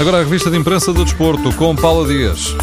Agora 0.00 0.16
a 0.16 0.24
revista 0.24 0.50
de 0.50 0.56
imprensa 0.56 0.94
do 0.94 1.04
desporto 1.04 1.54
com 1.56 1.76
Paula 1.76 2.08
Dias. 2.08 2.56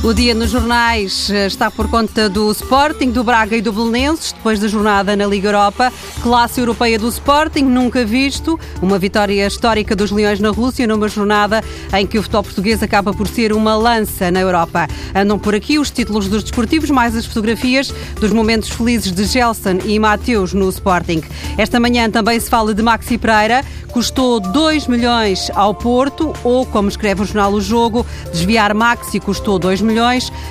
O 0.00 0.14
dia 0.14 0.32
nos 0.32 0.50
jornais 0.50 1.28
eh, 1.28 1.48
está 1.48 1.72
por 1.72 1.90
conta 1.90 2.28
do 2.28 2.52
Sporting, 2.52 3.10
do 3.10 3.24
Braga 3.24 3.56
e 3.56 3.60
do 3.60 3.72
Belenenses, 3.72 4.30
depois 4.30 4.60
da 4.60 4.68
jornada 4.68 5.16
na 5.16 5.26
Liga 5.26 5.48
Europa. 5.48 5.92
Classe 6.22 6.60
europeia 6.60 6.96
do 6.96 7.08
Sporting, 7.08 7.64
nunca 7.64 8.04
visto. 8.04 8.58
Uma 8.80 8.96
vitória 8.96 9.44
histórica 9.44 9.96
dos 9.96 10.12
Leões 10.12 10.38
na 10.38 10.50
Rússia, 10.50 10.86
numa 10.86 11.08
jornada 11.08 11.64
em 11.92 12.06
que 12.06 12.16
o 12.16 12.22
futebol 12.22 12.44
português 12.44 12.80
acaba 12.80 13.12
por 13.12 13.26
ser 13.26 13.52
uma 13.52 13.74
lança 13.74 14.30
na 14.30 14.38
Europa. 14.38 14.86
Andam 15.12 15.36
por 15.36 15.54
aqui 15.56 15.80
os 15.80 15.90
títulos 15.90 16.28
dos 16.28 16.44
desportivos, 16.44 16.90
mais 16.90 17.16
as 17.16 17.26
fotografias 17.26 17.92
dos 18.20 18.30
momentos 18.30 18.68
felizes 18.68 19.10
de 19.10 19.24
Gelson 19.24 19.80
e 19.84 19.98
Mateus 19.98 20.54
no 20.54 20.68
Sporting. 20.68 21.22
Esta 21.58 21.80
manhã 21.80 22.08
também 22.08 22.38
se 22.38 22.48
fala 22.48 22.72
de 22.72 22.82
Maxi 22.82 23.18
Pereira, 23.18 23.64
custou 23.90 24.38
2 24.38 24.86
milhões 24.86 25.50
ao 25.54 25.74
Porto, 25.74 26.32
ou, 26.44 26.64
como 26.64 26.88
escreve 26.88 27.22
o 27.22 27.24
jornal 27.24 27.52
O 27.52 27.60
Jogo, 27.60 28.06
desviar 28.30 28.72
Maxi 28.74 29.18
custou 29.18 29.58
2 29.58 29.80
milhões, 29.80 29.87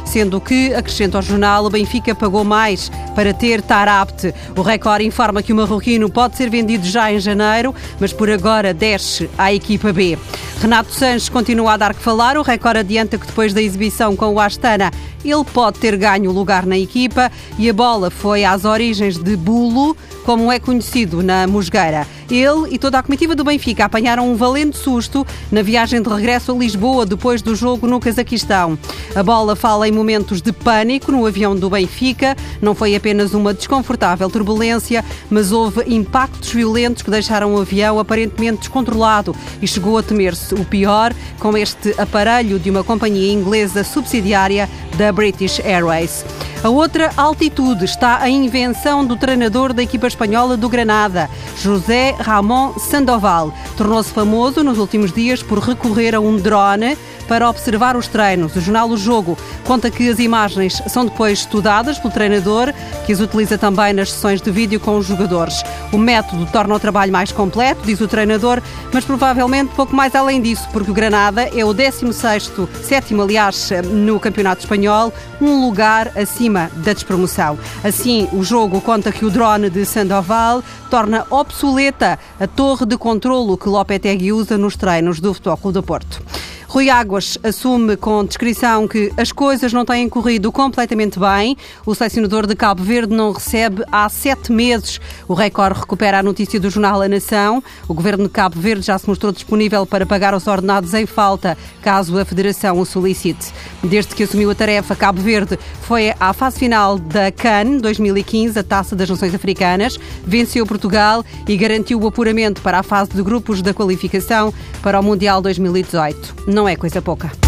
sendo 0.06 0.40
que, 0.40 0.74
acrescenta 0.74 1.18
ao 1.18 1.22
jornal, 1.22 1.66
o 1.66 1.70
Benfica 1.70 2.16
pagou 2.16 2.44
mais 2.44 2.92
para 3.16 3.34
ter 3.34 3.62
Tarapte. 3.62 4.34
O 4.56 4.62
Record 4.62 5.02
informa 5.02 5.44
que 5.44 5.54
o 5.54 5.56
marroquino 5.56 6.10
pode 6.10 6.38
ser 6.38 6.50
vendido 6.50 6.86
já 6.86 7.12
em 7.12 7.20
janeiro, 7.20 7.74
mas 8.00 8.14
por 8.14 8.30
agora 8.30 8.74
desce 8.74 9.30
à 9.38 9.54
equipa 9.54 9.92
B. 9.94 10.18
Renato 10.60 10.92
Sanches 10.92 11.30
continua 11.30 11.74
a 11.74 11.78
dar 11.78 11.94
que 11.94 12.02
falar. 12.02 12.38
O 12.38 12.42
Record 12.42 12.78
adianta 12.78 13.18
que 13.18 13.28
depois 13.28 13.54
da 13.54 13.62
exibição 13.62 14.16
com 14.16 14.34
o 14.34 14.40
Astana, 14.40 14.92
ele 15.24 15.44
pode 15.44 15.80
ter 15.80 15.96
ganho 15.98 16.32
lugar 16.32 16.66
na 16.66 16.78
equipa 16.78 17.32
e 17.58 17.70
a 17.70 17.74
bola 17.74 18.10
foi 18.10 18.44
às 18.44 18.66
origens 18.66 19.18
de 19.18 19.36
Bulo, 19.36 19.96
como 20.26 20.52
é 20.52 20.60
conhecido 20.60 21.24
na 21.24 21.48
Musgueira. 21.48 22.06
Ele 22.30 22.68
e 22.72 22.78
toda 22.78 23.00
a 23.00 23.04
comitiva 23.04 23.34
do 23.34 23.44
Benfica 23.46 23.86
apanharam 23.86 24.30
um 24.30 24.36
valente 24.36 24.78
susto 24.78 25.26
na 25.50 25.62
viagem 25.62 26.02
de 26.02 26.10
regresso 26.10 26.52
a 26.52 26.56
Lisboa 26.56 27.06
depois 27.06 27.42
do 27.42 27.56
jogo 27.56 27.88
no 27.88 28.00
Cazaquistão. 28.00 28.78
A 29.16 29.24
bola 29.24 29.56
fala 29.56 29.88
em 29.88 29.92
momentos 29.92 30.42
de 30.42 30.52
pânico 30.52 31.12
no 31.12 31.26
avião 31.26 31.56
do 31.56 31.70
Benfica. 31.70 32.36
Não 32.62 32.76
foi 32.76 32.96
apenas 32.96 33.34
uma 33.34 33.54
desconfortável 33.54 34.30
turbulência, 34.30 35.04
mas 35.30 35.54
houve 35.54 35.84
impactos 35.88 36.52
violentos 36.52 37.02
que 37.02 37.10
deixaram 37.10 37.56
o 37.56 37.62
avião 37.62 37.98
aparentemente 37.98 38.60
descontrolado 38.60 39.34
e 39.62 39.68
chegou 39.68 39.98
a 39.98 40.04
temer-se 40.04 40.54
o 40.54 40.66
pior 40.66 41.14
com 41.40 41.56
este 41.58 41.96
aparelho 41.98 42.60
de 42.60 42.70
uma 42.70 42.84
companhia 42.84 43.32
inglesa 43.32 43.86
subsidiária 43.86 44.70
da 44.98 45.07
British 45.14 45.60
Airways. 45.60 46.24
A 46.64 46.70
outra 46.70 47.12
altitude 47.16 47.86
está 47.86 48.18
a 48.20 48.30
invenção 48.30 49.06
do 49.06 49.16
treinador 49.16 49.74
da 49.74 49.84
equipa 49.84 50.08
espanhola 50.08 50.58
do 50.58 50.68
Granada, 50.68 51.30
José 51.56 52.16
Ramón 52.18 52.74
Sandoval. 52.80 53.54
Tornou-se 53.78 54.12
famoso 54.12 54.64
nos 54.64 54.80
últimos 54.80 55.14
dias 55.14 55.44
por 55.44 55.60
recorrer 55.60 56.16
a 56.16 56.20
um 56.20 56.36
drone 56.36 56.98
para 57.28 57.50
observar 57.50 57.96
os 57.96 58.08
treinos. 58.08 58.56
O 58.56 58.62
jornal 58.62 58.90
O 58.90 58.98
Jogo 58.98 59.38
conta 59.66 59.92
que 59.92 60.10
as 60.10 60.18
imagens 60.18 60.82
são 60.88 61.06
depois 61.06 61.40
estudadas 61.40 62.00
pelo 62.00 62.14
treinador, 62.14 62.74
que 63.06 63.12
as 63.12 63.20
utiliza 63.20 63.58
também 63.58 63.94
nas 63.94 64.12
sessões 64.12 64.42
de 64.42 64.50
vídeo 64.50 64.80
com 64.80 64.98
os 64.98 65.06
jogadores. 65.06 65.62
O 65.92 65.98
método 65.98 66.46
torna 66.48 66.74
o 66.74 66.80
trabalho 66.80 67.12
mais 67.12 67.32
completo, 67.32 67.82
diz 67.86 68.00
o 68.00 68.08
treinador, 68.08 68.62
mas 68.94 69.04
provavelmente 69.04 69.74
pouco 69.76 69.96
mais 69.96 70.16
além 70.16 70.42
disso, 70.42 70.68
porque 70.72 70.90
o 70.90 70.94
Granada 70.94 71.50
é 71.54 71.66
o 71.66 71.74
16º, 71.74 72.68
sétimo 72.82 73.22
aliás, 73.22 73.70
no 73.92 74.20
Campeonato 74.20 74.62
Espanhol, 74.62 75.14
um 75.42 75.66
lugar 75.66 76.12
acima 76.18 76.47
da 76.50 76.94
despromoção. 76.94 77.58
Assim, 77.84 78.28
o 78.34 78.44
jogo 78.44 78.82
conta 78.82 79.12
que 79.12 79.26
o 79.26 79.30
drone 79.30 79.70
de 79.70 79.86
Sandoval 79.86 80.64
torna 80.90 81.26
obsoleta 81.30 82.18
a 82.40 82.48
torre 82.48 82.86
de 82.86 82.98
controlo 82.98 83.58
que 83.58 83.70
Lopetegui 83.70 84.32
usa 84.32 84.58
nos 84.58 84.76
treinos 84.76 85.20
do 85.20 85.34
Futebol 85.34 85.58
Clube 85.58 85.74
do 85.74 85.84
Porto. 85.84 86.22
Rui 86.70 86.90
Águas 86.90 87.38
assume 87.44 87.96
com 87.96 88.26
descrição 88.26 88.90
que 88.90 89.10
as 89.16 89.32
coisas 89.32 89.72
não 89.72 89.86
têm 89.86 90.10
corrido 90.10 90.52
completamente 90.52 91.18
bem. 91.18 91.56
O 91.86 91.96
selecionador 91.96 92.46
de 92.46 92.58
Cabo 92.58 92.84
Verde 92.84 93.16
não 93.16 93.32
recebe 93.32 93.86
há 93.90 94.10
sete 94.10 94.52
meses. 94.52 95.00
O 95.30 95.34
Record 95.34 95.78
recupera 95.78 96.20
a 96.20 96.24
notícia 96.24 96.60
do 96.60 96.70
jornal 96.70 97.02
A 97.02 97.08
Nação. 97.08 97.64
O 97.88 97.94
governo 97.94 98.26
de 98.26 98.32
Cabo 98.32 98.60
Verde 98.60 98.86
já 98.86 98.98
se 98.98 99.08
mostrou 99.08 99.32
disponível 99.32 99.86
para 99.86 100.06
pagar 100.06 100.34
os 100.36 100.46
ordenados 100.46 100.94
em 100.94 101.06
falta, 101.06 101.58
caso 101.82 102.20
a 102.20 102.26
Federação 102.26 102.78
o 102.78 102.86
solicite. 102.86 103.54
Desde 103.82 104.14
que 104.14 104.24
assumiu 104.24 104.52
a 104.52 104.56
tarefa, 104.56 104.94
Cabo 104.94 105.22
Verde 105.22 105.58
foi 105.84 106.14
à 106.20 106.34
fase 106.34 106.60
final 106.60 107.00
da 107.00 107.32
CAN 107.32 107.78
2015, 107.78 108.60
a 108.60 108.64
Taça 108.64 108.94
das 108.94 109.10
Nações 109.10 109.34
Africanas, 109.34 109.98
venceu 110.26 110.66
Portugal 110.66 111.24
e 111.48 111.56
garantiu 111.56 111.98
o 112.02 112.08
apuramento 112.08 112.62
para 112.62 112.80
a 112.80 112.84
fase 112.84 113.12
de 113.12 113.24
grupos 113.24 113.62
da 113.62 113.74
qualificação 113.74 114.54
para 114.84 115.00
o 115.00 115.04
Mundial 115.04 115.42
2018 115.42 116.57
não 116.58 116.68
é 116.68 116.76
coisa 116.76 117.04
pouca. 117.04 117.47